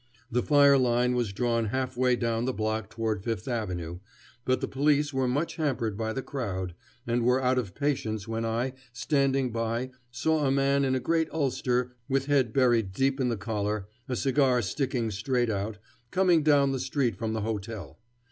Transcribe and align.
The 0.31 0.41
fire 0.41 0.79
line 0.79 1.13
was 1.13 1.31
drawn 1.31 1.65
halfway 1.65 2.15
down 2.15 2.45
the 2.45 2.53
block 2.53 2.89
toward 2.89 3.23
Fifth 3.23 3.47
Avenue, 3.47 3.99
but 4.45 4.59
the 4.59 4.67
police 4.67 5.13
were 5.13 5.27
much 5.27 5.57
hampered 5.57 5.95
by 5.95 6.11
the 6.11 6.23
crowd, 6.23 6.73
and 7.05 7.21
were 7.23 7.39
out 7.39 7.59
of 7.59 7.75
patience 7.75 8.27
when 8.27 8.43
I, 8.43 8.73
standing 8.93 9.51
by, 9.51 9.91
saw 10.09 10.47
a 10.47 10.51
man 10.51 10.83
in 10.85 10.95
a 10.95 10.99
great 10.99 11.29
ulster 11.31 11.93
with 12.09 12.25
head 12.25 12.51
buried 12.51 12.93
deep 12.93 13.21
in 13.21 13.29
the 13.29 13.37
collar, 13.37 13.87
a 14.09 14.15
cigar 14.15 14.63
sticking 14.63 15.11
straight 15.11 15.51
out, 15.51 15.77
coming 16.09 16.41
down 16.41 16.71
the 16.71 16.79
street 16.79 17.15
from 17.15 17.33
the 17.33 17.41
hotel. 17.41 17.99